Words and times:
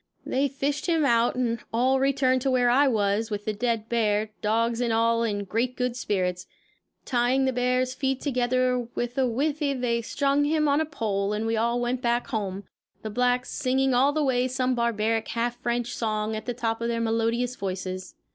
They 0.25 0.47
fished 0.47 0.87
him 0.87 1.05
out 1.05 1.35
and 1.35 1.59
all 1.71 1.99
returned 1.99 2.41
to 2.41 2.49
where 2.49 2.71
I 2.71 2.87
was, 2.87 3.29
with 3.29 3.45
the 3.45 3.53
dead 3.53 3.87
bear, 3.87 4.31
dogs 4.41 4.81
and 4.81 4.91
all 4.91 5.21
in 5.21 5.43
great 5.43 5.77
good 5.77 5.95
spirits. 5.95 6.47
Tying 7.05 7.45
the 7.45 7.53
bear's 7.53 7.93
feet 7.93 8.19
together 8.19 8.79
with 8.95 9.15
a 9.19 9.27
withe 9.27 9.59
they 9.59 10.01
strung 10.01 10.45
him 10.45 10.67
on 10.67 10.81
a 10.81 10.85
pole 10.87 11.33
and 11.33 11.45
we 11.45 11.55
all 11.55 11.79
went 11.79 12.01
back 12.01 12.25
home, 12.29 12.63
the 13.03 13.11
blacks 13.11 13.51
singing 13.51 13.93
all 13.93 14.11
the 14.11 14.23
way 14.23 14.47
some 14.47 14.73
barbaric 14.73 15.27
half 15.27 15.57
French 15.61 15.95
song 15.95 16.35
at 16.35 16.47
the 16.47 16.55
top 16.55 16.81
of 16.81 16.87
their 16.87 16.99
melodious 16.99 17.55
voices. 17.55 18.15